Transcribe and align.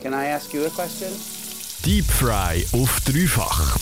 Can 0.00 0.14
I 0.14 0.26
ask 0.26 0.54
you 0.54 0.64
a 0.64 0.70
question? 0.70 1.12
Deep 1.84 2.04
Fry 2.04 2.64
auf 2.72 3.00
dreifach. 3.00 3.76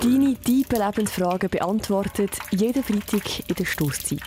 Deine 0.00 0.34
tiefen 0.36 0.78
Lebensfragen 0.78 1.48
beantwortet 1.48 2.32
jeden 2.50 2.82
Freitag 2.82 3.48
in 3.48 3.54
der 3.54 3.64
Stoßzeit. 3.64 4.20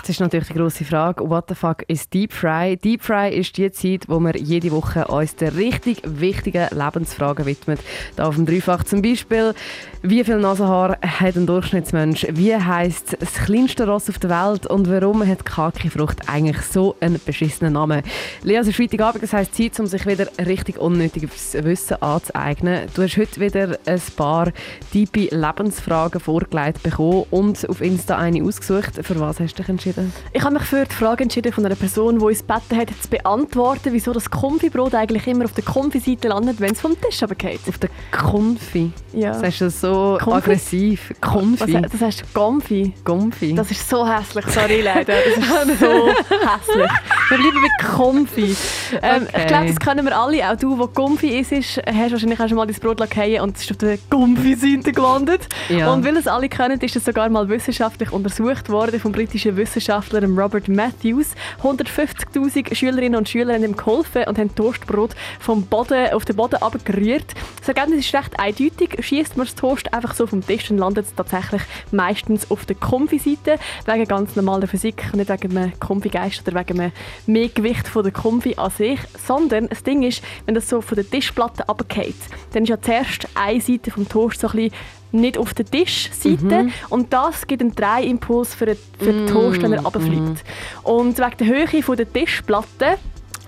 Das 0.00 0.10
ist 0.10 0.20
natürlich 0.20 0.48
die 0.48 0.54
grosse 0.54 0.84
Frage. 0.84 1.28
What 1.28 1.46
the 1.48 1.54
fuck 1.54 1.82
ist 1.88 2.14
Deep 2.14 2.32
Fry? 2.32 2.76
Deep 2.76 3.02
Fry 3.02 3.34
ist 3.34 3.56
die 3.56 3.70
Zeit, 3.70 4.08
wo 4.08 4.18
wir 4.20 4.36
jede 4.36 4.70
Woche 4.70 5.06
uns 5.06 5.36
den 5.36 5.48
richtig 5.50 6.00
wichtigen 6.04 6.66
Lebensfragen 6.70 7.44
widmet. 7.44 7.80
Da 8.16 8.26
auf 8.26 8.36
dem 8.36 8.46
Dreifach 8.46 8.84
zum 8.84 9.02
Beispiel, 9.02 9.54
wie 10.02 10.22
viel 10.24 10.38
Nasenhaar 10.38 10.98
hat 11.02 11.36
ein 11.36 11.46
Durchschnittsmensch? 11.46 12.26
Wie 12.30 12.54
heißt 12.54 13.16
das 13.18 13.34
kleinste 13.34 13.86
Ross 13.86 14.08
auf 14.08 14.18
der 14.18 14.30
Welt? 14.30 14.66
Und 14.66 14.88
warum 14.88 15.26
hat 15.26 15.44
Kaki-Frucht 15.44 16.28
eigentlich 16.28 16.62
so 16.62 16.94
einen 17.00 17.20
beschissenen 17.24 17.74
Namen? 17.74 18.02
Lea, 18.42 18.56
es 18.56 18.68
ist 18.68 18.76
Freitagabend, 18.76 19.22
das 19.22 19.32
heisst 19.32 19.56
Zeit, 19.56 19.78
um 19.80 19.86
sich 19.86 20.06
wieder 20.06 20.28
richtig 20.38 20.78
unnötiges 20.78 21.54
Wissen 21.54 22.00
anzueignen. 22.00 22.86
Du 22.94 23.02
hast 23.02 23.16
heute 23.16 23.40
wieder 23.40 23.78
ein 23.84 24.02
paar 24.16 24.52
tiefe 24.92 25.34
Lebensfragen 25.34 26.20
vorgelegt 26.20 26.82
bekommen 26.82 27.24
und 27.30 27.68
auf 27.68 27.80
Insta 27.80 28.16
eine 28.16 28.42
ausgesucht. 28.42 29.00
Für 29.02 29.18
was 29.18 29.40
hast 29.40 29.54
du 29.54 29.62
dich 29.62 29.68
entschieden? 29.68 29.87
Ich 30.32 30.42
habe 30.42 30.54
mich 30.54 30.62
für 30.64 30.84
die 30.84 30.94
Frage 30.94 31.24
entschieden 31.24 31.52
von 31.52 31.64
einer 31.64 31.74
Person, 31.74 32.18
die 32.18 32.24
uns 32.24 32.46
gebeten 32.46 32.76
hat, 32.76 32.88
zu 33.00 33.08
beantworten, 33.08 33.92
wieso 33.92 34.12
das 34.12 34.30
Konfibrot 34.30 34.94
eigentlich 34.94 35.26
immer 35.26 35.44
auf 35.44 35.52
der 35.52 35.64
Konfi-Seite 35.64 36.28
landet, 36.28 36.60
wenn 36.60 36.72
es 36.72 36.80
vom 36.80 37.00
Tisch 37.00 37.22
runterfällt. 37.22 37.60
Auf 37.68 37.78
der 37.78 37.90
Konfi? 38.10 38.92
Ja. 39.12 39.32
Das 39.32 39.42
ist 39.54 39.60
ja 39.60 39.70
so 39.70 40.18
Konfi? 40.20 40.38
aggressiv. 40.38 41.14
Konfi. 41.20 41.74
Was, 41.74 41.92
das 41.92 42.00
heißt 42.00 42.34
Konfi. 42.34 42.94
Konfi. 43.04 43.54
Das 43.54 43.70
ist 43.70 43.88
so 43.88 44.06
hässlich, 44.06 44.46
sorry 44.46 44.80
leider. 44.82 45.14
Das 45.14 45.68
ist 45.68 45.80
so 45.80 46.08
hässlich. 46.08 46.90
Wir 47.30 47.36
bleiben 47.36 47.60
bei 47.60 47.86
Konfi. 47.86 48.56
Ähm, 49.02 49.26
Okay. 49.28 49.40
Ich 49.42 49.46
glaube, 49.48 49.66
das 49.66 49.80
können 49.80 50.06
wir 50.06 50.16
alle. 50.18 50.50
Auch 50.50 50.56
du, 50.56 50.76
der 50.76 50.86
Konfi 50.86 51.38
ist, 51.38 51.52
hast 51.52 52.12
wahrscheinlich 52.12 52.40
auch 52.40 52.48
schon 52.48 52.56
mal 52.56 52.66
dein 52.66 52.76
Brot 52.76 53.06
fallen 53.12 53.40
und 53.40 53.56
es 53.56 53.64
ist 53.64 53.70
auf 53.72 53.76
der 53.76 53.98
Konfi-Seite 54.08 54.92
gelandet. 54.92 55.46
Ja. 55.68 55.92
Und 55.92 56.04
weil 56.04 56.16
es 56.16 56.26
alle 56.26 56.48
können, 56.48 56.80
ist 56.80 56.96
es 56.96 57.04
sogar 57.04 57.28
mal 57.28 57.48
wissenschaftlich 57.48 58.12
untersucht 58.12 58.70
worden 58.70 58.98
vom 58.98 59.12
britischen 59.12 59.56
Wissenschaftler 59.56 60.24
Robert 60.24 60.68
Matthews. 60.68 61.34
150'000 61.62 62.74
Schülerinnen 62.74 63.16
und 63.16 63.28
Schüler 63.28 63.54
haben 63.54 63.64
ihm 63.64 63.76
geholfen 63.76 64.24
und 64.24 64.38
haben 64.38 64.54
Toastbrot 64.54 65.14
vom 65.40 65.66
Boden 65.66 66.12
auf 66.12 66.24
den 66.24 66.36
Boden 66.36 66.56
abgerührt. 66.56 67.34
Das 67.58 67.68
Ergebnis 67.68 68.06
ist 68.06 68.14
recht 68.14 68.38
eindeutig. 68.38 68.96
Schießt 69.00 69.36
man 69.36 69.46
das 69.46 69.54
Toast 69.54 69.92
einfach 69.92 70.14
so 70.14 70.26
vom 70.26 70.46
Tisch, 70.46 70.68
dann 70.68 70.78
landet 70.78 71.06
es 71.06 71.14
tatsächlich 71.14 71.62
meistens 71.90 72.50
auf 72.50 72.64
der 72.64 72.76
Konfi-Seite. 72.76 73.58
Wegen 73.86 74.04
ganz 74.06 74.34
normaler 74.36 74.66
Physik, 74.66 75.12
nicht 75.14 75.28
wegen 75.28 75.56
einem 75.56 75.78
Konfi-Geist 75.78 76.46
oder 76.46 76.58
wegen 76.58 76.80
einem 76.80 76.92
Mehrgewicht 77.26 77.88
von 77.88 78.02
der 78.02 78.12
Konfi 78.12 78.54
an 78.56 78.70
sich, 78.70 78.98
sondern 79.26 79.68
das 79.68 79.82
Ding 79.82 80.02
ist, 80.02 80.22
wenn 80.46 80.54
das 80.54 80.68
so 80.68 80.80
von 80.80 80.96
der 80.96 81.08
Tischplatte 81.08 81.68
abgeht, 81.68 82.16
dann 82.52 82.62
ist 82.64 82.68
ja 82.68 82.80
zuerst 82.80 83.28
eine 83.34 83.60
Seite 83.60 83.90
vom 83.90 84.08
Toast 84.08 84.40
so 84.40 84.48
ein 84.48 84.54
bisschen 84.54 84.72
nicht 85.12 85.38
auf 85.38 85.54
der 85.54 85.64
Tischseite. 85.64 86.68
Und 86.90 87.12
das 87.12 87.46
gibt 87.46 87.62
einen 87.62 87.74
Drehimpuls 87.74 88.54
für 88.54 88.66
den, 88.66 88.76
für 88.98 89.12
den 89.12 89.26
Toast, 89.26 89.62
wenn 89.62 89.72
er 89.72 89.82
runterfliegt. 89.82 90.44
Und 90.82 91.18
wegen 91.18 91.36
der 91.38 91.46
Höhe 91.46 91.82
von 91.82 91.96
der 91.96 92.12
Tischplatte 92.12 92.98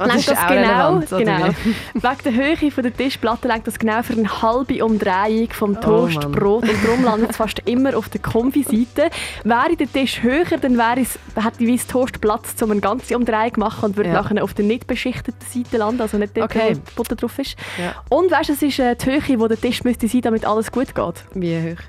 Ah, 0.00 0.06
das 0.06 0.26
lenkt 0.26 0.28
ist 0.28 0.30
das 0.30 0.46
genau, 0.48 1.00
genau. 1.18 1.46
wegen 1.94 2.18
der 2.24 2.32
Höhe 2.34 2.70
von 2.70 2.82
der 2.82 2.96
Tischplatte 2.96 3.48
lenkt 3.48 3.66
das 3.66 3.78
genau 3.78 4.02
für 4.02 4.14
eine 4.14 4.42
halbe 4.42 4.84
Umdrehung 4.84 5.48
vom 5.52 5.76
Oh, 5.76 5.80
Toastbrot 5.80 6.62
und 6.68 6.84
darum 6.84 7.04
landet 7.04 7.30
es 7.30 7.36
fast 7.36 7.60
immer 7.66 7.96
auf 7.96 8.08
der 8.08 8.20
Konfi-Seite. 8.20 9.10
Wäre 9.44 9.76
der 9.78 9.92
Tisch 9.92 10.22
höher, 10.22 10.56
dann 10.60 10.78
wäre 10.78 11.00
es, 11.00 11.18
hätte 11.36 11.58
die 11.58 11.72
weiße 11.72 11.86
Toast 11.88 12.20
Platz, 12.20 12.54
um 12.62 12.70
eine 12.70 12.80
ganze 12.80 13.16
Umdrehung 13.16 13.54
zu 13.54 13.60
machen 13.60 13.84
und 13.90 13.96
würde 13.96 14.10
Ja. 14.10 14.22
nachher 14.22 14.42
auf 14.42 14.54
der 14.54 14.64
nicht 14.64 14.86
beschichteten 14.86 15.40
Seite 15.52 15.76
landen, 15.76 16.00
also 16.00 16.16
nicht 16.16 16.36
dort, 16.36 16.50
Okay. 16.54 16.74
wo 16.76 16.80
Butter 17.02 17.16
drauf 17.16 17.38
ist. 17.38 17.56
Ja. 17.78 17.94
Und 18.08 18.30
weißt 18.30 18.48
du, 18.48 18.52
es 18.54 18.62
ist 18.62 18.78
äh, 18.78 18.96
die 18.96 19.06
Höhe, 19.06 19.38
wo 19.38 19.48
der 19.48 19.60
Tisch 19.60 19.84
müsste 19.84 20.08
sein, 20.08 20.22
damit 20.22 20.44
alles 20.46 20.72
gut 20.72 20.94
geht. 20.94 21.14
Wie 21.34 21.56
hoch? 21.72 21.82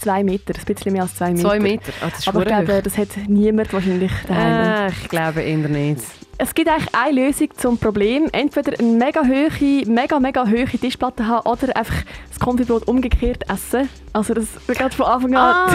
Zwei 0.00 0.24
Meter, 0.24 0.54
ein 0.58 0.64
bisschen 0.74 0.92
mehr 0.94 1.02
als 1.02 1.14
zwei 1.14 1.30
Meter. 1.30 1.42
Zwei 1.48 1.60
Meter? 1.60 1.92
Ah, 2.00 2.06
das 2.10 2.18
ist 2.18 2.28
Aber 2.28 2.40
ich 2.40 2.46
glaube, 2.48 2.82
das 2.82 2.98
hat 2.98 3.08
niemand 3.28 3.72
wahrscheinlich 3.72 4.10
daheim. 4.26 4.88
Äh, 4.88 4.88
ich 4.90 5.08
glaube 5.08 5.42
eher 5.42 5.56
nicht. 5.68 6.02
Es 6.38 6.54
gibt 6.54 6.68
eigentlich 6.68 6.94
eine 6.94 7.26
Lösung 7.26 7.48
zum 7.56 7.78
Problem. 7.78 8.28
Entweder 8.32 8.78
eine 8.78 8.88
mega 8.88 9.22
hohe, 9.24 9.84
mega, 9.86 10.18
mega 10.18 10.46
hohe 10.46 10.64
Tischplatte 10.66 11.26
haben 11.26 11.46
oder 11.48 11.76
einfach 11.76 12.04
das 12.28 12.40
Konfibrot 12.40 12.88
umgekehrt 12.88 13.48
essen. 13.48 13.88
Also 14.14 14.34
das 14.34 14.46
gerade 14.66 14.94
von 14.94 15.06
Anfang 15.06 15.34
an 15.36 15.70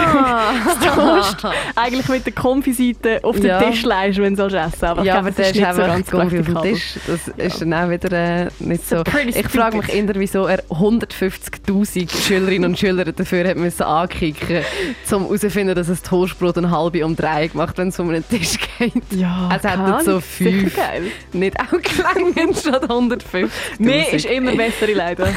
das 0.80 0.94
Toast 0.94 1.54
eigentlich 1.74 2.08
mit 2.08 2.24
der 2.26 2.32
Konfi-Seite 2.34 3.20
auf 3.24 3.36
den 3.36 3.46
Ja. 3.46 3.60
Tisch 3.62 3.82
leist, 3.82 4.18
wenn 4.18 4.36
du 4.36 4.48
sollst 4.48 4.56
essen 4.74 4.84
Aber 4.86 5.00
ich 5.00 5.06
ja, 5.08 5.14
glaube, 5.20 5.28
aber 5.28 5.36
das 5.36 5.48
ist 5.50 5.56
nicht 5.56 5.74
so 5.74 5.82
ganz 5.82 6.10
Gummi 6.10 6.38
auf 6.38 6.46
dem. 6.46 6.62
Tisch. 6.62 6.98
Das 7.06 7.28
ist 7.28 7.60
dann 7.60 7.74
auch 7.74 7.90
wieder 7.90 8.12
äh, 8.12 8.48
nicht 8.60 8.88
so. 8.88 9.02
Ich 9.26 9.48
frage 9.48 9.78
mich 9.78 9.92
eher, 9.92 10.14
wieso 10.14 10.46
er 10.46 10.62
150'000 10.70 12.10
Schülerinnen 12.26 12.70
und 12.70 12.78
Schüler 12.78 13.04
dafür 13.12 13.48
hat 13.48 13.56
müssen 13.56 13.82
ankicken 13.82 14.62
um 15.10 15.24
herauszufinden, 15.24 15.74
dass 15.74 15.88
ein 15.88 15.98
Toastbrot 16.02 16.58
eine 16.58 16.70
halbe 16.70 17.04
Umdrehung 17.04 17.50
macht, 17.54 17.78
wenn 17.78 17.88
es 17.88 17.98
um 17.98 18.08
einen 18.10 18.28
Tisch 18.28 18.56
geht. 18.78 18.92
Ja, 19.10 19.48
Es 19.56 19.62
keine 19.62 19.94
hätten 19.94 20.04
so 20.04 20.20
fünf. 20.20 20.76
geil. 20.76 21.04
Nicht 21.32 21.56
auch 21.58 21.70
gelangen 21.70 22.54
statt 22.58 22.84
150'000. 22.84 23.48
Mehr 23.78 24.12
ist 24.12 24.26
immer 24.26 24.52
besser, 24.52 24.86
leider. 24.94 25.28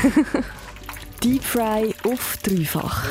Deep 1.24 1.44
Fry 1.44 1.94
auf 2.04 2.38
dreifach. 2.42 3.06